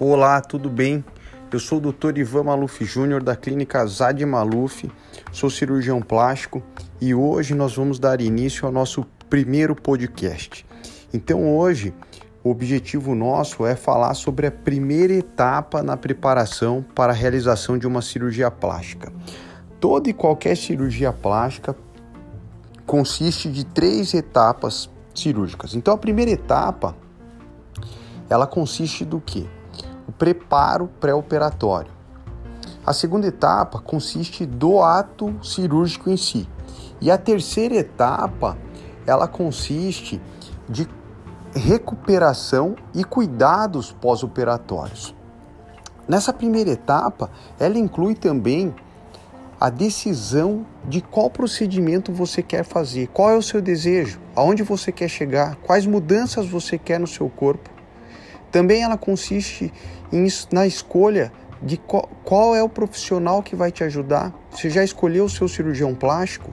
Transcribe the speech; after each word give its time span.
Olá, 0.00 0.40
tudo 0.40 0.70
bem? 0.70 1.04
Eu 1.52 1.58
sou 1.58 1.78
o 1.78 1.92
Dr. 1.92 2.18
Ivan 2.18 2.44
Maluf 2.44 2.84
Júnior 2.84 3.20
da 3.20 3.34
clínica 3.34 3.84
Zad 3.84 4.24
Maluf, 4.24 4.88
sou 5.32 5.50
cirurgião 5.50 6.00
plástico 6.00 6.62
e 7.00 7.12
hoje 7.12 7.52
nós 7.52 7.74
vamos 7.74 7.98
dar 7.98 8.20
início 8.20 8.64
ao 8.64 8.70
nosso 8.70 9.04
primeiro 9.28 9.74
podcast. 9.74 10.64
Então 11.12 11.52
hoje 11.52 11.92
o 12.44 12.50
objetivo 12.50 13.12
nosso 13.12 13.66
é 13.66 13.74
falar 13.74 14.14
sobre 14.14 14.46
a 14.46 14.52
primeira 14.52 15.14
etapa 15.14 15.82
na 15.82 15.96
preparação 15.96 16.84
para 16.94 17.12
a 17.12 17.16
realização 17.16 17.76
de 17.76 17.84
uma 17.84 18.00
cirurgia 18.00 18.52
plástica. 18.52 19.12
Toda 19.80 20.08
e 20.08 20.12
qualquer 20.12 20.56
cirurgia 20.56 21.12
plástica 21.12 21.74
consiste 22.86 23.50
de 23.50 23.66
três 23.66 24.14
etapas 24.14 24.88
cirúrgicas. 25.12 25.74
Então 25.74 25.92
a 25.92 25.98
primeira 25.98 26.30
etapa 26.30 26.94
ela 28.30 28.46
consiste 28.46 29.04
do 29.04 29.20
que? 29.20 29.57
Preparo 30.18 30.88
pré-operatório. 31.00 31.92
A 32.84 32.92
segunda 32.92 33.26
etapa 33.26 33.78
consiste 33.78 34.44
do 34.44 34.82
ato 34.82 35.34
cirúrgico 35.42 36.10
em 36.10 36.16
si. 36.16 36.48
E 37.00 37.10
a 37.10 37.16
terceira 37.16 37.76
etapa, 37.76 38.58
ela 39.06 39.28
consiste 39.28 40.20
de 40.68 40.88
recuperação 41.54 42.74
e 42.94 43.04
cuidados 43.04 43.92
pós-operatórios. 43.92 45.14
Nessa 46.08 46.32
primeira 46.32 46.70
etapa, 46.70 47.30
ela 47.58 47.78
inclui 47.78 48.14
também 48.14 48.74
a 49.60 49.70
decisão 49.70 50.64
de 50.84 51.00
qual 51.00 51.28
procedimento 51.28 52.12
você 52.12 52.42
quer 52.42 52.64
fazer, 52.64 53.08
qual 53.08 53.30
é 53.30 53.36
o 53.36 53.42
seu 53.42 53.60
desejo, 53.60 54.20
aonde 54.34 54.62
você 54.62 54.90
quer 54.90 55.08
chegar, 55.08 55.56
quais 55.56 55.84
mudanças 55.84 56.46
você 56.46 56.78
quer 56.78 56.98
no 56.98 57.06
seu 57.06 57.28
corpo. 57.28 57.68
Também 58.50 58.82
ela 58.82 58.96
consiste 58.96 59.72
na 60.52 60.66
escolha 60.66 61.32
de 61.62 61.76
qual, 61.76 62.08
qual 62.24 62.54
é 62.54 62.62
o 62.62 62.68
profissional 62.68 63.42
que 63.42 63.56
vai 63.56 63.70
te 63.70 63.82
ajudar. 63.84 64.32
Você 64.50 64.70
já 64.70 64.84
escolheu 64.84 65.24
o 65.24 65.30
seu 65.30 65.48
cirurgião 65.48 65.94
plástico? 65.94 66.52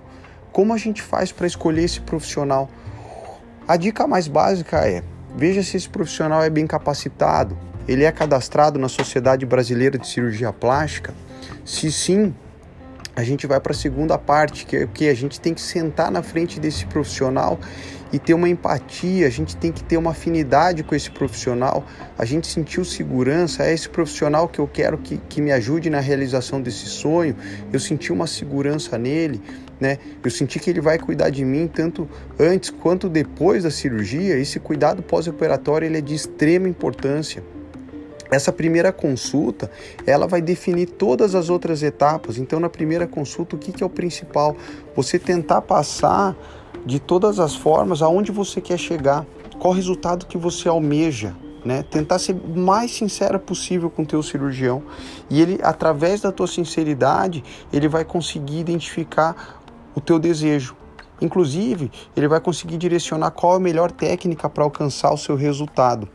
Como 0.51 0.73
a 0.73 0.77
gente 0.77 1.01
faz 1.01 1.31
para 1.31 1.47
escolher 1.47 1.83
esse 1.83 2.01
profissional? 2.01 2.69
A 3.67 3.77
dica 3.77 4.07
mais 4.07 4.27
básica 4.27 4.87
é: 4.87 5.03
veja 5.35 5.61
se 5.63 5.77
esse 5.77 5.89
profissional 5.89 6.43
é 6.43 6.49
bem 6.49 6.65
capacitado, 6.65 7.57
ele 7.87 8.03
é 8.03 8.11
cadastrado 8.11 8.79
na 8.79 8.89
Sociedade 8.89 9.45
Brasileira 9.45 9.97
de 9.97 10.07
Cirurgia 10.07 10.51
Plástica. 10.51 11.13
Se 11.63 11.91
sim, 11.91 12.33
a 13.15 13.23
gente 13.23 13.47
vai 13.47 13.59
para 13.59 13.71
a 13.71 13.75
segunda 13.75 14.17
parte, 14.17 14.65
que 14.65 14.75
é 14.75 14.87
que 14.87 15.07
a 15.07 15.13
gente 15.13 15.39
tem 15.39 15.53
que 15.53 15.61
sentar 15.61 16.11
na 16.11 16.21
frente 16.21 16.59
desse 16.59 16.85
profissional 16.85 17.59
e 18.15 18.19
ter 18.19 18.33
uma 18.33 18.47
empatia, 18.47 19.27
a 19.27 19.29
gente 19.29 19.57
tem 19.57 19.73
que 19.73 19.83
ter 19.83 19.97
uma 19.97 20.11
afinidade 20.11 20.83
com 20.83 20.95
esse 20.95 21.11
profissional, 21.11 21.85
a 22.17 22.23
gente 22.23 22.47
sentiu 22.47 22.85
segurança, 22.85 23.65
é 23.65 23.73
esse 23.73 23.89
profissional 23.89 24.47
que 24.47 24.57
eu 24.57 24.67
quero 24.69 24.97
que, 24.97 25.17
que 25.27 25.41
me 25.41 25.51
ajude 25.51 25.89
na 25.89 25.99
realização 25.99 26.61
desse 26.61 26.85
sonho, 26.85 27.35
eu 27.73 27.79
senti 27.79 28.13
uma 28.13 28.25
segurança 28.25 28.97
nele, 28.97 29.41
né? 29.81 29.97
Eu 30.23 30.31
senti 30.31 30.59
que 30.59 30.69
ele 30.69 30.79
vai 30.79 30.97
cuidar 30.97 31.29
de 31.29 31.43
mim 31.43 31.67
tanto 31.67 32.07
antes 32.39 32.69
quanto 32.69 33.09
depois 33.09 33.63
da 33.63 33.69
cirurgia, 33.69 34.37
esse 34.37 34.61
cuidado 34.61 35.03
pós-operatório 35.03 35.85
ele 35.85 35.97
é 35.97 36.01
de 36.01 36.15
extrema 36.15 36.69
importância. 36.69 37.43
Essa 38.35 38.51
primeira 38.51 38.91
consulta, 38.91 39.71
ela 40.05 40.27
vai 40.27 40.41
definir 40.41 40.87
todas 40.87 41.35
as 41.35 41.49
outras 41.49 41.81
etapas. 41.81 42.37
Então, 42.37 42.59
na 42.59 42.69
primeira 42.69 43.07
consulta, 43.07 43.55
o 43.55 43.59
que, 43.59 43.71
que 43.71 43.81
é 43.81 43.85
o 43.85 43.89
principal? 43.89 44.57
Você 44.93 45.17
tentar 45.17 45.61
passar 45.61 46.35
de 46.85 46.99
todas 46.99 47.39
as 47.39 47.55
formas 47.55 48.01
aonde 48.01 48.33
você 48.33 48.59
quer 48.59 48.77
chegar, 48.77 49.25
qual 49.57 49.73
o 49.73 49.75
resultado 49.75 50.25
que 50.25 50.37
você 50.37 50.67
almeja, 50.67 51.33
né? 51.63 51.81
Tentar 51.83 52.19
ser 52.19 52.33
o 52.35 52.59
mais 52.59 52.91
sincera 52.91 53.39
possível 53.39 53.89
com 53.89 54.01
o 54.01 54.05
teu 54.05 54.21
cirurgião 54.21 54.83
e 55.29 55.41
ele, 55.41 55.57
através 55.63 56.19
da 56.19 56.29
tua 56.29 56.45
sinceridade, 56.45 57.41
ele 57.71 57.87
vai 57.87 58.03
conseguir 58.03 58.59
identificar 58.59 59.63
o 59.95 60.01
teu 60.01 60.19
desejo. 60.19 60.75
Inclusive, 61.21 61.89
ele 62.17 62.27
vai 62.27 62.41
conseguir 62.41 62.75
direcionar 62.75 63.31
qual 63.31 63.53
é 63.53 63.55
a 63.55 63.59
melhor 63.61 63.91
técnica 63.91 64.49
para 64.49 64.65
alcançar 64.65 65.13
o 65.13 65.17
seu 65.17 65.37
resultado. 65.37 66.09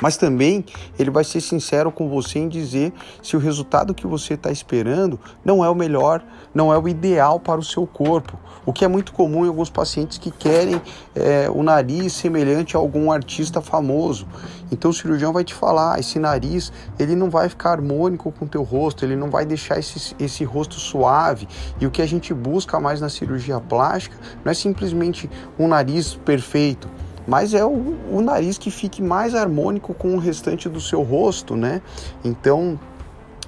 Mas 0.00 0.16
também 0.16 0.64
ele 0.98 1.10
vai 1.10 1.24
ser 1.24 1.40
sincero 1.40 1.90
com 1.90 2.08
você 2.08 2.38
em 2.38 2.48
dizer 2.48 2.92
se 3.22 3.36
o 3.36 3.38
resultado 3.38 3.94
que 3.94 4.06
você 4.06 4.34
está 4.34 4.50
esperando 4.50 5.18
não 5.44 5.64
é 5.64 5.70
o 5.70 5.74
melhor, 5.74 6.22
não 6.54 6.72
é 6.72 6.78
o 6.78 6.88
ideal 6.88 7.40
para 7.40 7.60
o 7.60 7.64
seu 7.64 7.86
corpo. 7.86 8.38
O 8.64 8.72
que 8.72 8.84
é 8.84 8.88
muito 8.88 9.12
comum 9.12 9.44
em 9.44 9.48
alguns 9.48 9.70
pacientes 9.70 10.18
que 10.18 10.30
querem 10.30 10.80
é, 11.14 11.48
o 11.48 11.62
nariz 11.62 12.12
semelhante 12.12 12.76
a 12.76 12.80
algum 12.80 13.10
artista 13.12 13.60
famoso. 13.60 14.26
Então 14.70 14.90
o 14.90 14.94
cirurgião 14.94 15.32
vai 15.32 15.44
te 15.44 15.54
falar, 15.54 15.94
ah, 15.94 16.00
esse 16.00 16.18
nariz 16.18 16.72
ele 16.98 17.14
não 17.14 17.30
vai 17.30 17.48
ficar 17.48 17.70
harmônico 17.70 18.32
com 18.32 18.44
o 18.44 18.48
teu 18.48 18.62
rosto, 18.62 19.04
ele 19.04 19.16
não 19.16 19.30
vai 19.30 19.46
deixar 19.46 19.78
esse, 19.78 20.14
esse 20.18 20.44
rosto 20.44 20.74
suave. 20.74 21.46
E 21.80 21.86
o 21.86 21.90
que 21.90 22.02
a 22.02 22.06
gente 22.06 22.34
busca 22.34 22.80
mais 22.80 23.00
na 23.00 23.08
cirurgia 23.08 23.60
plástica 23.60 24.16
não 24.44 24.50
é 24.50 24.54
simplesmente 24.54 25.30
um 25.58 25.68
nariz 25.68 26.14
perfeito 26.14 26.88
mas 27.26 27.54
é 27.54 27.64
o, 27.64 27.96
o 28.10 28.20
nariz 28.20 28.58
que 28.58 28.70
fique 28.70 29.02
mais 29.02 29.34
harmônico 29.34 29.92
com 29.94 30.14
o 30.14 30.18
restante 30.18 30.68
do 30.68 30.80
seu 30.80 31.02
rosto, 31.02 31.56
né? 31.56 31.82
Então, 32.24 32.78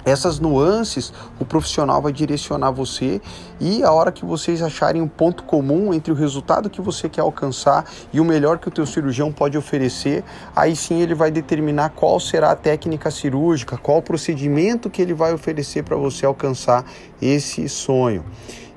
essas 0.05 0.39
nuances 0.39 1.12
o 1.39 1.44
profissional 1.44 2.00
vai 2.00 2.12
direcionar 2.12 2.71
você 2.71 3.21
e 3.61 3.83
a 3.83 3.93
hora 3.93 4.11
que 4.11 4.25
vocês 4.25 4.62
acharem 4.62 5.03
um 5.03 5.09
ponto 5.09 5.43
comum 5.43 5.93
entre 5.93 6.12
o 6.12 6.15
resultado 6.15 6.71
que 6.71 6.81
você 6.81 7.09
quer 7.09 7.21
alcançar 7.21 7.84
e 8.12 8.21
o 8.21 8.25
melhor 8.25 8.59
que 8.59 8.69
o 8.69 8.71
teu 8.71 8.87
cirurgião 8.87 9.33
pode 9.33 9.59
oferecer, 9.59 10.25
aí 10.55 10.75
sim 10.75 11.00
ele 11.00 11.15
vai 11.15 11.31
determinar 11.31 11.91
qual 11.91 12.19
será 12.19 12.53
a 12.53 12.56
técnica 12.56 13.10
cirúrgica, 13.10 13.77
qual 13.77 13.99
o 13.99 14.03
procedimento 14.03 14.89
que 14.89 15.03
ele 15.03 15.15
vai 15.15 15.34
oferecer 15.34 15.83
para 15.83 15.97
você 15.97 16.25
alcançar 16.25 16.84
esse 17.21 17.69
sonho. 17.69 18.25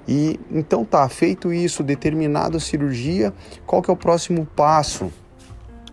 E 0.08 0.40
então 0.52 0.84
tá, 0.84 1.08
feito 1.08 1.54
isso, 1.54 1.84
determinada 1.84 2.60
cirurgia, 2.60 3.34
qual 3.66 3.82
que 3.82 3.90
é 3.90 3.94
o 3.94 3.98
próximo 3.98 4.46
passo? 4.56 5.12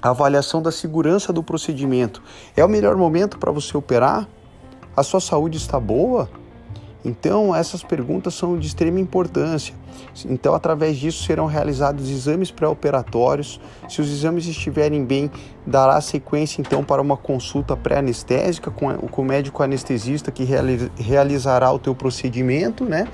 A 0.01 0.11
avaliação 0.11 0.63
da 0.63 0.71
segurança 0.71 1.33
do 1.33 1.43
procedimento. 1.43 2.23
É 2.57 2.65
o 2.65 2.69
melhor 2.69 2.97
momento 2.97 3.39
para 3.39 3.51
você 3.51 3.77
operar? 3.77 4.29
A 4.97 5.03
sua 5.03 5.21
saúde 5.21 5.57
está 5.59 5.79
boa? 5.79 6.29
Então, 7.05 7.55
essas 7.55 7.83
perguntas 7.83 8.35
são 8.35 8.59
de 8.59 8.67
extrema 8.67 8.99
importância. 8.99 9.75
Então, 10.27 10.55
através 10.55 10.97
disso 10.97 11.25
serão 11.25 11.47
realizados 11.47 12.11
exames 12.11 12.51
pré-operatórios. 12.51 13.61
Se 13.89 14.01
os 14.01 14.11
exames 14.11 14.47
estiverem 14.47 15.05
bem, 15.05 15.31
dará 15.67 16.01
sequência 16.01 16.61
então 16.61 16.83
para 16.83 17.01
uma 17.01 17.17
consulta 17.17 17.77
pré-anestésica 17.77 18.71
com, 18.71 18.89
o 18.89 19.25
médico 19.25 19.63
anestesista 19.63 20.33
que 20.33 20.45
realizará 20.97 21.71
o 21.73 21.79
teu 21.79 21.95
procedimento, 21.95 22.85
né? 22.85 23.07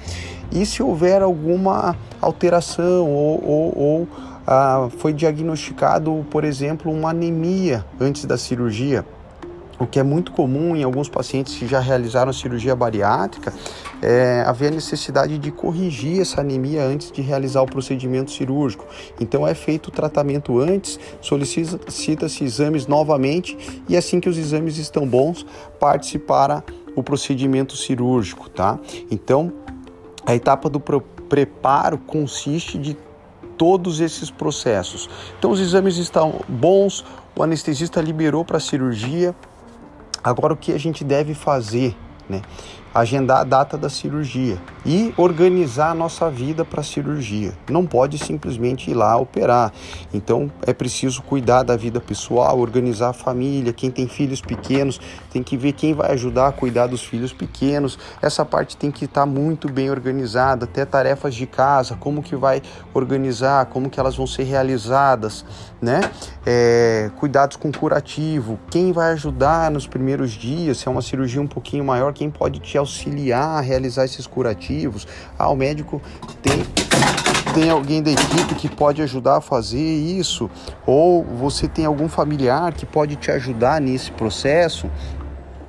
E 0.51 0.65
se 0.65 0.83
houver 0.83 1.21
alguma 1.23 1.97
alteração 2.21 3.11
ou, 3.11 3.45
ou, 3.45 3.79
ou 3.79 4.09
ah, 4.47 4.89
foi 4.99 5.13
diagnosticado, 5.13 6.25
por 6.31 6.45
exemplo, 6.45 6.93
uma 6.93 7.11
anemia 7.11 7.85
antes 8.01 8.25
da 8.25 8.37
cirurgia, 8.37 9.05
o 9.79 9.87
que 9.87 9.99
é 9.99 10.03
muito 10.03 10.33
comum 10.33 10.77
em 10.77 10.83
alguns 10.83 11.09
pacientes 11.09 11.57
que 11.57 11.67
já 11.67 11.81
realizaram 11.81 12.33
cirurgia 12.33 12.77
bariátrica, 12.77 13.53
é 14.01 14.43
haver 14.47 14.69
a 14.69 14.75
necessidade 14.75 15.39
de 15.39 15.51
corrigir 15.51 16.21
essa 16.21 16.41
anemia 16.41 16.85
antes 16.85 17.11
de 17.11 17.23
realizar 17.23 17.63
o 17.63 17.67
procedimento 17.67 18.31
cirúrgico. 18.31 18.87
Então 19.21 19.47
é 19.47 19.55
feito 19.55 19.89
o 19.89 19.91
tratamento 19.91 20.59
antes, 20.59 20.99
solicita-se 21.21 22.45
exames 22.45 22.87
novamente 22.87 23.83
e 23.89 23.97
assim 23.97 24.21
que 24.21 24.29
os 24.29 24.39
exames 24.39 24.79
estão 24.79 25.07
bons, 25.07 25.47
parte 25.81 26.19
para 26.19 26.63
o 26.97 27.03
procedimento 27.03 27.77
cirúrgico, 27.77 28.49
tá? 28.49 28.79
Então, 29.11 29.53
a 30.25 30.35
etapa 30.35 30.71
do 30.71 30.79
preparo 30.81 31.99
consiste 31.99 32.79
de 32.79 32.97
todos 33.59 34.01
esses 34.01 34.31
processos. 34.31 35.09
Então, 35.39 35.51
os 35.51 35.61
exames 35.61 35.97
estão 35.97 36.41
bons, 36.49 37.05
o 37.37 37.43
anestesista 37.43 38.01
liberou 38.01 38.45
para 38.45 38.59
a 38.59 38.61
cirurgia, 38.61 39.35
Agora, 40.25 40.55
o 40.55 40.57
que 40.57 40.73
a 40.73 40.79
gente 40.79 41.05
deve 41.05 41.35
fazer? 41.35 41.95
Né? 42.27 42.41
Agendar 42.95 43.41
a 43.41 43.45
data 43.45 43.77
da 43.77 43.89
cirurgia 43.89 44.57
e 44.87 45.13
organizar 45.17 45.91
a 45.91 45.95
nossa 45.95 46.31
vida 46.31 46.65
para 46.65 46.81
a 46.81 46.85
cirurgia. 46.85 47.53
Não 47.69 47.85
pode 47.85 48.19
simplesmente 48.19 48.91
ir 48.91 48.95
lá 48.95 49.17
operar. 49.17 49.73
Então 50.13 50.51
é 50.67 50.73
preciso 50.73 51.23
cuidar 51.23 51.63
da 51.63 51.77
vida 51.77 52.01
pessoal, 52.01 52.59
organizar 52.59 53.09
a 53.09 53.13
família. 53.13 53.73
Quem 53.73 53.91
tem 53.91 54.07
filhos 54.07 54.41
pequenos 54.41 55.01
tem 55.33 55.43
que 55.43 55.57
ver 55.57 55.73
quem 55.73 55.95
vai 55.95 56.13
ajudar 56.13 56.49
a 56.49 56.53
cuidar 56.53 56.87
dos 56.87 57.03
filhos 57.03 57.33
pequenos. 57.33 57.99
Essa 58.23 58.45
parte 58.45 58.77
tem 58.77 58.91
que 58.91 59.07
estar 59.07 59.23
tá 59.23 59.27
muito 59.27 59.71
bem 59.71 59.91
organizada, 59.91 60.65
até 60.65 60.85
tarefas 60.85 61.35
de 61.35 61.47
casa, 61.47 61.97
como 61.97 62.23
que 62.23 62.37
vai 62.37 62.63
organizar, 62.93 63.67
como 63.67 63.91
que 63.91 63.99
elas 63.99 64.17
vão 64.17 64.27
ser 64.27 64.45
realizadas, 64.45 65.45
né? 65.81 66.01
É, 66.47 67.11
cuidados 67.17 67.57
com 67.57 67.73
curativo, 67.73 68.59
quem 68.71 68.93
vai 68.93 69.13
ajudar 69.13 69.71
nos 69.71 69.87
primeiros 69.87 70.33
dias, 70.33 70.79
se 70.79 70.89
é 70.89 70.91
uma 70.91 71.03
cirurgia 71.03 71.41
um 71.41 71.47
pouquinho 71.47 71.85
maior, 71.85 72.13
quem 72.13 72.31
pode 72.31 72.61
te 72.61 72.79
auxiliar 72.85 73.59
a 73.59 73.61
realizar 73.61 74.05
esses 74.05 74.27
curativos. 74.27 75.07
Ah, 75.39 75.51
o 75.51 75.57
médico 75.57 76.01
tem 76.43 76.65
tem 77.55 77.71
alguém 77.71 78.03
da 78.03 78.11
equipe 78.11 78.57
que 78.57 78.69
pode 78.69 79.01
ajudar 79.01 79.37
a 79.37 79.41
fazer 79.41 79.79
isso, 79.79 80.51
ou 80.85 81.23
você 81.23 81.69
tem 81.69 81.85
algum 81.85 82.09
familiar 82.09 82.73
que 82.73 82.85
pode 82.85 83.15
te 83.15 83.31
ajudar 83.31 83.81
nesse 83.81 84.11
processo, 84.11 84.91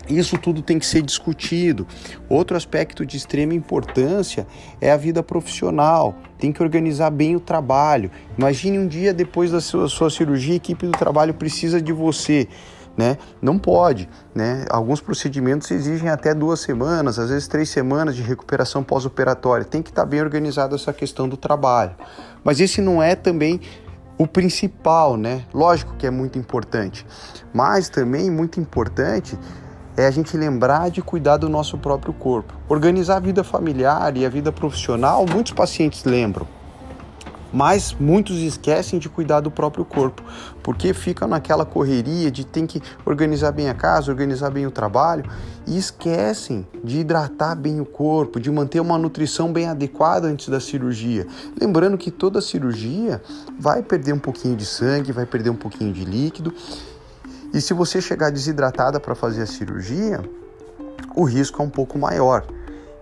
isso 0.10 0.38
tudo 0.38 0.62
tem 0.62 0.78
que 0.78 0.86
ser 0.86 1.02
discutido. 1.02 1.88
Outro 2.30 2.56
aspecto 2.56 3.06
de 3.06 3.18
extrema 3.18 3.54
importância 3.54 4.46
é 4.80 4.92
a 4.92 4.98
vida 4.98 5.24
profissional. 5.24 6.16
Tem 6.38 6.52
que 6.52 6.62
organizar 6.62 7.10
bem 7.10 7.36
o 7.36 7.40
trabalho. 7.40 8.12
Imagine 8.38 8.78
um 8.78 8.88
dia 8.88 9.14
depois 9.14 9.52
da 9.52 9.60
sua, 9.60 9.88
sua 9.88 10.10
cirurgia, 10.10 10.54
a 10.54 10.58
equipe 10.58 10.86
do 10.86 10.92
trabalho 10.92 11.34
precisa 11.34 11.82
de 11.82 11.92
você. 11.92 12.48
Né? 12.98 13.18
Não 13.42 13.60
pode, 13.60 14.08
né? 14.34 14.66
Alguns 14.70 15.02
procedimentos 15.02 15.70
exigem 15.70 16.08
até 16.08 16.34
duas 16.34 16.62
semanas, 16.62 17.20
às 17.20 17.30
vezes 17.30 17.46
três 17.46 17.68
semanas 17.68 18.16
de 18.16 18.22
recuperação 18.22 18.84
pós-operatória. 18.84 19.66
Tem 19.66 19.82
que 19.82 19.90
estar 19.90 20.06
bem 20.06 20.22
organizada 20.22 20.76
essa 20.76 20.94
questão 20.94 21.28
do 21.28 21.36
trabalho. 21.36 21.94
Mas 22.42 22.62
esse 22.62 22.80
não 22.80 23.04
é 23.04 23.14
também 23.14 23.60
o 24.18 24.26
principal, 24.26 25.18
né? 25.18 25.44
Lógico 25.54 25.94
que 25.98 26.08
é 26.08 26.10
muito 26.10 26.40
importante, 26.40 27.06
mas 27.54 27.90
também 27.90 28.32
muito 28.32 28.60
importante 28.60 29.38
é 29.98 30.06
a 30.06 30.12
gente 30.12 30.36
lembrar 30.36 30.90
de 30.90 31.02
cuidar 31.02 31.38
do 31.38 31.48
nosso 31.50 31.78
próprio 31.78 32.14
corpo. 32.14 32.54
Organizar 32.68 33.18
a 33.18 33.20
vida 33.20 33.44
familiar 33.44 34.16
e 34.18 34.26
a 34.26 34.30
vida 34.30 34.52
profissional, 34.52 35.26
muitos 35.26 35.54
pacientes 35.54 36.04
lembram, 36.04 36.48
mas 37.56 37.96
muitos 37.98 38.36
esquecem 38.36 39.00
de 39.00 39.08
cuidar 39.08 39.40
do 39.40 39.50
próprio 39.50 39.86
corpo, 39.86 40.22
porque 40.62 40.94
ficam 40.94 41.26
naquela 41.26 41.66
correria 41.66 42.30
de 42.30 42.46
tem 42.46 42.68
que 42.68 42.82
organizar 43.06 43.54
bem 43.54 43.70
a 43.70 43.74
casa, 43.74 44.12
organizar 44.12 44.50
bem 44.50 44.68
o 44.68 44.72
trabalho 44.72 45.24
e 45.66 45.78
esquecem 45.78 46.68
de 46.84 47.00
hidratar 47.00 47.56
bem 47.56 47.80
o 47.80 47.86
corpo, 47.86 48.42
de 48.42 48.52
manter 48.52 48.82
uma 48.82 48.98
nutrição 48.98 49.54
bem 49.54 49.70
adequada 49.70 50.28
antes 50.28 50.50
da 50.50 50.60
cirurgia. 50.60 51.26
Lembrando 51.58 51.98
que 51.98 52.12
toda 52.12 52.42
cirurgia 52.42 53.22
vai 53.58 53.82
perder 53.82 54.12
um 54.12 54.20
pouquinho 54.20 54.58
de 54.58 54.66
sangue, 54.66 55.14
vai 55.14 55.26
perder 55.26 55.50
um 55.50 55.56
pouquinho 55.56 55.94
de 55.94 56.04
líquido 56.04 56.54
e 57.54 57.62
se 57.62 57.74
você 57.74 58.02
chegar 58.02 58.32
desidratada 58.32 59.00
para 59.00 59.16
fazer 59.16 59.44
a 59.44 59.48
cirurgia, 59.48 60.22
o 61.16 61.24
risco 61.24 61.62
é 61.62 61.66
um 61.66 61.70
pouco 61.70 61.98
maior. 61.98 62.46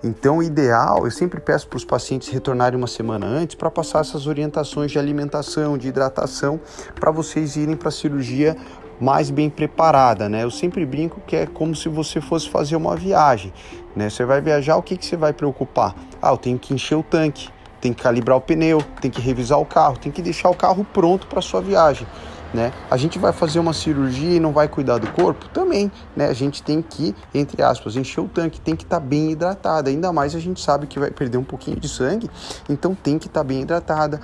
Então, 0.04 0.40
o 0.40 0.44
ideal, 0.44 1.06
eu 1.06 1.12
sempre 1.12 1.40
peço 1.40 1.66
para 1.66 1.78
os 1.78 1.86
pacientes 1.86 2.28
retornarem 2.28 2.78
uma 2.78 2.88
semana 2.88 3.26
antes 3.26 3.56
para 3.56 3.72
passar 3.72 4.02
essas 4.02 4.28
orientações 4.28 4.92
de 4.92 5.00
alimentação, 5.00 5.78
de 5.78 5.88
hidratação, 5.88 6.60
para 6.94 7.10
vocês 7.10 7.56
irem 7.56 7.78
para 7.78 7.88
a 7.88 7.92
cirurgia 7.92 8.58
mais 9.00 9.32
bem 9.32 9.50
preparada, 9.50 10.28
né? 10.28 10.44
Eu 10.44 10.52
sempre 10.52 10.86
brinco 10.86 11.22
que 11.26 11.38
é 11.38 11.46
como 11.46 11.74
se 11.74 11.88
você 11.88 12.20
fosse 12.20 12.50
fazer 12.50 12.76
uma 12.76 12.98
viagem, 12.98 13.54
né? 13.96 14.10
Você 14.10 14.26
vai 14.26 14.42
viajar, 14.42 14.76
o 14.76 14.84
que, 14.84 14.98
que 14.98 15.06
você 15.06 15.16
vai 15.16 15.32
preocupar? 15.32 15.96
Ah, 16.22 16.32
eu 16.32 16.38
tenho 16.38 16.60
que 16.60 16.74
encher 16.74 16.96
o 16.96 17.04
tanque, 17.04 17.48
tem 17.80 17.94
que 17.94 18.04
calibrar 18.04 18.36
o 18.36 18.42
pneu, 18.42 18.82
tem 19.00 19.10
que 19.10 19.22
revisar 19.22 19.58
o 19.58 19.66
carro, 19.66 19.98
tem 19.98 20.12
que 20.12 20.22
deixar 20.22 20.50
o 20.50 20.56
carro 20.56 20.86
pronto 20.94 21.28
para 21.28 21.42
sua 21.42 21.62
viagem 21.62 22.06
né? 22.54 22.72
A 22.90 22.98
gente 22.98 23.18
vai 23.18 23.34
fazer 23.34 23.60
uma 23.60 23.74
cirurgia 23.74 24.36
e 24.36 24.40
não 24.40 24.52
vai 24.52 24.68
cuidar 24.68 25.00
do 25.00 25.08
corpo? 25.12 25.48
Também, 25.50 25.92
né? 26.16 26.28
A 26.28 26.34
gente 26.34 26.62
tem 26.62 26.82
que, 26.82 27.16
entre 27.34 27.62
aspas, 27.64 27.96
encher 27.96 28.22
o 28.22 28.28
tanque, 28.28 28.62
tem 28.62 28.76
que 28.76 28.84
estar 28.84 29.00
tá 29.00 29.06
bem 29.06 29.32
hidratada. 29.32 29.90
Ainda 29.90 30.14
mais 30.14 30.36
a 30.36 30.40
gente 30.40 30.62
sabe 30.62 30.88
que 30.88 31.00
vai 31.00 31.12
perder 31.12 31.38
um 31.38 31.44
pouquinho 31.44 31.80
de 31.80 31.90
sangue, 31.90 32.30
então 32.70 32.94
tem 32.94 33.18
que 33.18 33.28
estar 33.28 33.42
tá 33.42 33.44
bem 33.44 33.62
hidratada. 33.62 34.20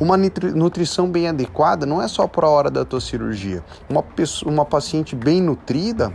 Uma 0.00 0.16
nutrição 0.16 1.10
bem 1.10 1.28
adequada 1.28 1.84
não 1.84 2.00
é 2.00 2.06
só 2.06 2.26
para 2.28 2.46
a 2.46 2.50
hora 2.50 2.70
da 2.70 2.84
tua 2.84 3.00
cirurgia. 3.00 3.64
Uma, 3.88 4.02
pessoa, 4.02 4.52
uma 4.52 4.64
paciente 4.64 5.16
bem 5.16 5.40
nutrida, 5.40 6.12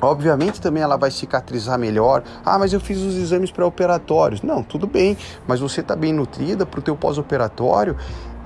Obviamente 0.00 0.60
também 0.60 0.80
ela 0.80 0.96
vai 0.96 1.10
cicatrizar 1.10 1.76
melhor. 1.76 2.22
Ah, 2.44 2.56
mas 2.56 2.72
eu 2.72 2.78
fiz 2.78 2.98
os 2.98 3.16
exames 3.16 3.50
pré-operatórios. 3.50 4.42
Não, 4.42 4.62
tudo 4.62 4.86
bem, 4.86 5.16
mas 5.46 5.58
você 5.58 5.80
está 5.80 5.96
bem 5.96 6.12
nutrida 6.12 6.64
para 6.64 6.78
o 6.78 6.82
teu 6.82 6.94
pós-operatório 6.94 7.96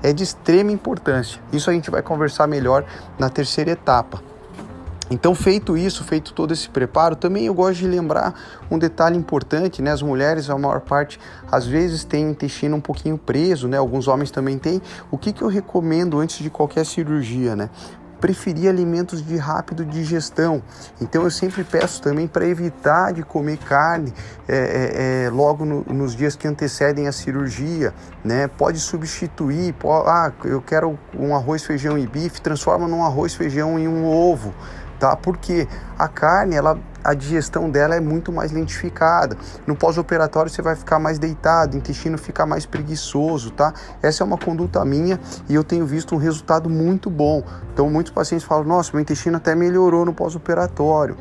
é 0.03 0.13
de 0.13 0.23
extrema 0.23 0.71
importância. 0.71 1.41
Isso 1.51 1.69
a 1.69 1.73
gente 1.73 1.89
vai 1.89 2.01
conversar 2.03 2.45
melhor 2.45 2.85
na 3.17 3.29
terceira 3.29 3.71
etapa. 3.71 4.21
Então, 5.09 5.35
feito 5.35 5.77
isso, 5.77 6.03
feito 6.03 6.33
todo 6.33 6.53
esse 6.53 6.69
preparo, 6.69 7.15
também 7.15 7.45
eu 7.45 7.53
gosto 7.53 7.79
de 7.79 7.87
lembrar 7.87 8.33
um 8.71 8.79
detalhe 8.79 9.17
importante, 9.17 9.81
né? 9.81 9.91
As 9.91 10.01
mulheres, 10.01 10.49
a 10.49 10.57
maior 10.57 10.81
parte, 10.81 11.19
às 11.51 11.67
vezes 11.67 12.03
tem 12.03 12.25
o 12.25 12.29
intestino 12.31 12.77
um 12.77 12.81
pouquinho 12.81 13.17
preso, 13.17 13.67
né? 13.67 13.77
Alguns 13.77 14.07
homens 14.07 14.31
também 14.31 14.57
têm. 14.57 14.81
O 15.11 15.17
que, 15.17 15.31
que 15.31 15.41
eu 15.41 15.47
recomendo 15.47 16.19
antes 16.19 16.39
de 16.39 16.49
qualquer 16.49 16.85
cirurgia, 16.85 17.55
né? 17.55 17.69
Preferir 18.23 18.69
alimentos 18.69 19.21
de 19.21 19.35
rápido 19.35 19.83
digestão. 19.83 20.63
Então 21.01 21.23
eu 21.23 21.29
sempre 21.29 21.61
peço 21.61 22.01
também 22.01 22.25
para 22.25 22.47
evitar 22.47 23.11
de 23.11 23.21
comer 23.21 23.57
carne 23.57 24.13
é, 24.47 24.55
é, 24.55 25.25
é, 25.25 25.29
logo 25.29 25.65
no, 25.65 25.83
nos 25.83 26.15
dias 26.15 26.33
que 26.33 26.47
antecedem 26.47 27.05
a 27.05 27.11
cirurgia, 27.11 27.93
né? 28.23 28.47
Pode 28.47 28.79
substituir, 28.79 29.73
pode, 29.73 30.07
ah, 30.07 30.31
eu 30.45 30.61
quero 30.61 30.97
um 31.13 31.35
arroz, 31.35 31.65
feijão 31.65 31.97
e 31.97 32.07
bife, 32.07 32.39
transforma 32.39 32.87
num 32.87 33.03
arroz, 33.03 33.33
feijão 33.33 33.77
e 33.77 33.89
um 33.89 34.05
ovo, 34.05 34.53
tá? 35.03 35.17
Porque 35.17 35.67
a 35.99 36.07
carne 36.07 36.55
ela 36.55 36.79
a 37.03 37.13
digestão 37.13 37.69
dela 37.69 37.93
é 37.95 37.99
muito 37.99 38.31
mais 38.31 38.53
lentificada. 38.53 39.35
No 39.67 39.75
pós-operatório 39.75 40.49
você 40.49 40.61
vai 40.61 40.73
ficar 40.73 40.99
mais 40.99 41.19
deitado, 41.19 41.73
o 41.73 41.77
intestino 41.77 42.17
fica 42.17 42.45
mais 42.45 42.65
preguiçoso, 42.65 43.51
tá? 43.51 43.73
Essa 44.01 44.23
é 44.23 44.25
uma 44.25 44.37
conduta 44.37 44.85
minha 44.85 45.19
e 45.49 45.55
eu 45.55 45.65
tenho 45.65 45.85
visto 45.85 46.15
um 46.15 46.17
resultado 46.17 46.69
muito 46.69 47.09
bom. 47.09 47.43
Então 47.73 47.89
muitos 47.89 48.13
pacientes 48.13 48.47
falam: 48.47 48.63
"Nossa, 48.63 48.91
meu 48.93 49.01
intestino 49.01 49.35
até 49.35 49.53
melhorou 49.53 50.05
no 50.05 50.13
pós-operatório". 50.13 51.17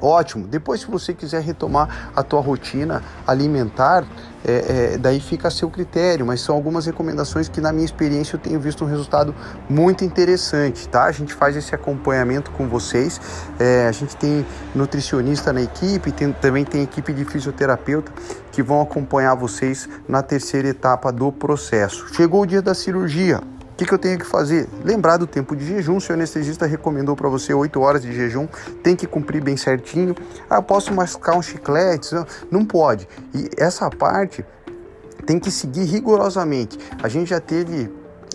Ótimo. 0.00 0.46
Depois, 0.46 0.80
se 0.80 0.86
você 0.86 1.12
quiser 1.12 1.42
retomar 1.42 2.10
a 2.14 2.22
tua 2.22 2.40
rotina 2.40 3.02
alimentar, 3.26 4.04
é, 4.44 4.92
é, 4.94 4.98
daí 4.98 5.18
fica 5.18 5.48
a 5.48 5.50
seu 5.50 5.68
critério, 5.68 6.24
mas 6.24 6.40
são 6.40 6.54
algumas 6.54 6.86
recomendações 6.86 7.48
que, 7.48 7.60
na 7.60 7.72
minha 7.72 7.84
experiência, 7.84 8.36
eu 8.36 8.40
tenho 8.40 8.60
visto 8.60 8.84
um 8.84 8.86
resultado 8.86 9.34
muito 9.68 10.04
interessante, 10.04 10.88
tá? 10.88 11.04
A 11.04 11.12
gente 11.12 11.34
faz 11.34 11.56
esse 11.56 11.74
acompanhamento 11.74 12.50
com 12.52 12.68
vocês, 12.68 13.20
é, 13.58 13.88
a 13.88 13.92
gente 13.92 14.16
tem 14.16 14.46
nutricionista 14.74 15.52
na 15.52 15.62
equipe, 15.62 16.12
tem, 16.12 16.32
também 16.32 16.64
tem 16.64 16.82
equipe 16.82 17.12
de 17.12 17.24
fisioterapeuta 17.24 18.12
que 18.52 18.62
vão 18.62 18.80
acompanhar 18.80 19.34
vocês 19.34 19.88
na 20.08 20.22
terceira 20.22 20.68
etapa 20.68 21.10
do 21.10 21.32
processo. 21.32 22.06
Chegou 22.14 22.42
o 22.42 22.46
dia 22.46 22.62
da 22.62 22.74
cirurgia, 22.74 23.40
que, 23.78 23.86
que 23.86 23.94
eu 23.94 23.98
tenho 23.98 24.18
que 24.18 24.26
fazer? 24.26 24.68
Lembrar 24.84 25.18
do 25.18 25.26
tempo 25.26 25.54
de 25.54 25.64
jejum. 25.64 26.00
Se 26.00 26.10
o 26.10 26.14
anestesista 26.14 26.66
recomendou 26.66 27.14
para 27.14 27.28
você 27.28 27.54
8 27.54 27.80
horas 27.80 28.02
de 28.02 28.12
jejum, 28.12 28.48
tem 28.82 28.96
que 28.96 29.06
cumprir 29.06 29.40
bem 29.40 29.56
certinho. 29.56 30.16
Ah, 30.50 30.60
posso 30.60 30.92
mascar 30.92 31.36
um 31.36 31.42
chiclete? 31.42 32.16
Não 32.50 32.64
pode. 32.64 33.08
E 33.32 33.48
essa 33.56 33.88
parte 33.88 34.44
tem 35.24 35.38
que 35.38 35.48
seguir 35.50 35.84
rigorosamente. 35.84 36.76
A 37.00 37.08
gente 37.08 37.30
já 37.30 37.38
teve 37.38 37.88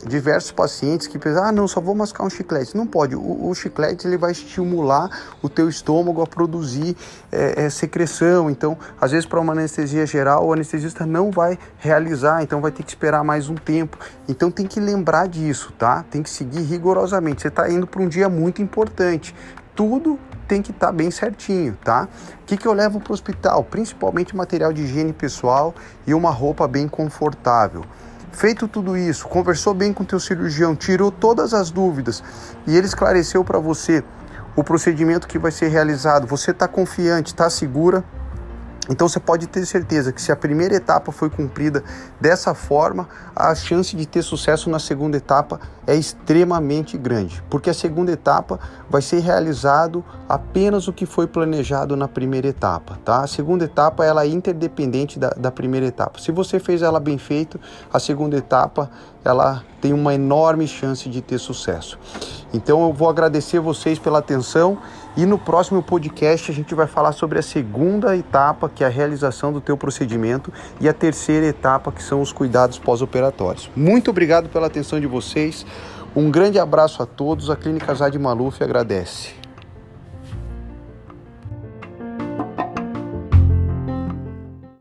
diversos 0.07 0.51
pacientes 0.51 1.07
que 1.07 1.17
pensam, 1.17 1.43
ah, 1.43 1.51
não, 1.51 1.67
só 1.67 1.79
vou 1.79 1.95
mascar 1.95 2.23
um 2.23 2.29
chiclete. 2.29 2.75
Não 2.75 2.85
pode. 2.85 3.15
O, 3.15 3.49
o 3.49 3.55
chiclete 3.55 4.07
ele 4.07 4.17
vai 4.17 4.31
estimular 4.31 5.09
o 5.41 5.49
teu 5.49 5.69
estômago 5.69 6.21
a 6.21 6.27
produzir 6.27 6.95
é, 7.31 7.65
é, 7.65 7.69
secreção. 7.69 8.49
Então, 8.49 8.77
às 8.99 9.11
vezes, 9.11 9.25
para 9.25 9.39
uma 9.39 9.53
anestesia 9.53 10.05
geral, 10.05 10.45
o 10.45 10.53
anestesista 10.53 11.05
não 11.05 11.31
vai 11.31 11.57
realizar, 11.77 12.43
então 12.43 12.61
vai 12.61 12.71
ter 12.71 12.83
que 12.83 12.89
esperar 12.89 13.23
mais 13.23 13.49
um 13.49 13.55
tempo. 13.55 13.97
Então, 14.27 14.51
tem 14.51 14.67
que 14.67 14.79
lembrar 14.79 15.27
disso, 15.27 15.73
tá? 15.77 16.03
Tem 16.09 16.21
que 16.21 16.29
seguir 16.29 16.61
rigorosamente. 16.61 17.41
Você 17.41 17.47
está 17.47 17.69
indo 17.69 17.87
para 17.87 18.01
um 18.01 18.07
dia 18.07 18.29
muito 18.29 18.61
importante. 18.61 19.35
Tudo 19.75 20.19
tem 20.47 20.61
que 20.61 20.71
estar 20.71 20.87
tá 20.87 20.93
bem 20.93 21.09
certinho, 21.09 21.77
tá? 21.83 22.07
O 22.41 22.45
que, 22.45 22.57
que 22.57 22.67
eu 22.67 22.73
levo 22.73 22.99
para 22.99 23.11
o 23.11 23.13
hospital? 23.13 23.63
Principalmente 23.63 24.35
material 24.35 24.71
de 24.71 24.83
higiene 24.83 25.13
pessoal 25.13 25.73
e 26.05 26.13
uma 26.13 26.29
roupa 26.29 26.67
bem 26.67 26.87
confortável. 26.87 27.83
Feito 28.33 28.67
tudo 28.67 28.97
isso, 28.97 29.27
conversou 29.27 29.75
bem 29.75 29.93
com 29.93 30.03
o 30.03 30.05
teu 30.05 30.19
cirurgião, 30.19 30.75
tirou 30.75 31.11
todas 31.11 31.53
as 31.53 31.69
dúvidas 31.69 32.23
e 32.65 32.75
ele 32.75 32.87
esclareceu 32.87 33.43
para 33.43 33.59
você 33.59 34.03
o 34.55 34.63
procedimento 34.63 35.27
que 35.27 35.37
vai 35.37 35.51
ser 35.51 35.67
realizado, 35.67 36.27
você 36.27 36.51
está 36.51 36.67
confiante, 36.67 37.27
está 37.27 37.49
segura, 37.49 38.03
então 38.89 39.07
você 39.07 39.19
pode 39.19 39.47
ter 39.47 39.65
certeza 39.65 40.11
que 40.11 40.21
se 40.21 40.31
a 40.31 40.35
primeira 40.35 40.75
etapa 40.75 41.11
foi 41.11 41.29
cumprida 41.29 41.83
dessa 42.19 42.53
forma, 42.53 43.07
a 43.33 43.55
chance 43.55 43.95
de 43.95 44.05
ter 44.05 44.21
sucesso 44.21 44.69
na 44.69 44.77
segunda 44.77 45.15
etapa 45.15 45.59
é 45.87 45.95
extremamente 45.95 46.97
grande, 46.97 47.41
porque 47.49 47.69
a 47.69 47.73
segunda 47.73 48.11
etapa 48.11 48.59
vai 48.89 49.01
ser 49.01 49.19
realizado 49.19 50.03
apenas 50.27 50.87
o 50.87 50.93
que 50.93 51.05
foi 51.05 51.27
planejado 51.27 51.95
na 51.95 52.07
primeira 52.07 52.47
etapa, 52.47 52.97
tá? 53.05 53.23
A 53.23 53.27
segunda 53.27 53.63
etapa 53.63 54.05
ela 54.05 54.25
é 54.25 54.27
interdependente 54.27 55.17
da, 55.17 55.29
da 55.29 55.51
primeira 55.51 55.85
etapa. 55.85 56.19
Se 56.19 56.31
você 56.31 56.59
fez 56.59 56.81
ela 56.81 56.99
bem 56.99 57.17
feito, 57.17 57.59
a 57.91 57.99
segunda 57.99 58.35
etapa 58.35 58.89
ela 59.23 59.63
tem 59.79 59.93
uma 59.93 60.13
enorme 60.13 60.67
chance 60.67 61.09
de 61.09 61.21
ter 61.21 61.37
sucesso. 61.37 61.97
Então 62.53 62.83
eu 62.83 62.93
vou 62.93 63.09
agradecer 63.09 63.59
vocês 63.59 63.97
pela 63.97 64.19
atenção 64.19 64.77
e 65.15 65.25
no 65.25 65.37
próximo 65.37 65.81
podcast 65.83 66.51
a 66.51 66.53
gente 66.53 66.73
vai 66.73 66.87
falar 66.87 67.11
sobre 67.11 67.39
a 67.39 67.41
segunda 67.41 68.15
etapa, 68.17 68.69
que 68.69 68.83
é 68.83 68.87
a 68.87 68.89
realização 68.89 69.53
do 69.53 69.61
teu 69.61 69.77
procedimento, 69.77 70.51
e 70.79 70.89
a 70.89 70.93
terceira 70.93 71.45
etapa, 71.45 71.91
que 71.91 72.01
são 72.01 72.21
os 72.21 72.31
cuidados 72.31 72.79
pós-operatórios. 72.79 73.69
Muito 73.75 74.09
obrigado 74.09 74.49
pela 74.49 74.67
atenção 74.67 74.99
de 74.99 75.07
vocês. 75.07 75.65
Um 76.15 76.29
grande 76.29 76.59
abraço 76.59 77.01
a 77.01 77.05
todos. 77.05 77.49
A 77.49 77.55
Clínica 77.55 77.93
Zad 77.93 78.15
Maluf 78.17 78.63
agradece. 78.63 79.42